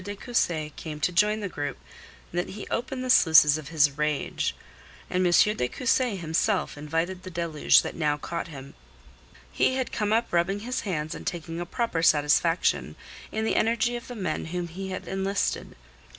de 0.03 0.15
Cussy 0.15 0.73
came 0.75 0.99
to 0.99 1.11
join 1.11 1.41
the 1.41 1.47
group 1.47 1.77
that 2.31 2.49
he 2.49 2.65
opened 2.69 3.03
the 3.03 3.09
sluices 3.11 3.59
of 3.59 3.67
his 3.67 3.99
rage. 3.99 4.55
And 5.11 5.23
M. 5.27 5.55
de 5.55 5.67
Cussy 5.67 6.15
himself 6.15 6.75
invited 6.75 7.21
the 7.21 7.29
deluge 7.29 7.83
that 7.83 7.93
now 7.95 8.17
caught 8.17 8.47
him. 8.47 8.73
He 9.51 9.75
had 9.75 9.91
come 9.91 10.11
up 10.11 10.33
rubbing 10.33 10.61
his 10.61 10.79
hands 10.81 11.13
and 11.13 11.27
taking 11.27 11.61
a 11.61 11.67
proper 11.67 12.01
satisfaction 12.01 12.95
in 13.31 13.45
the 13.45 13.55
energy 13.55 13.95
of 13.95 14.07
the 14.07 14.15
men 14.15 14.45
whom 14.45 14.69
he 14.69 14.89
had 14.89 15.07
enlisted. 15.07 15.75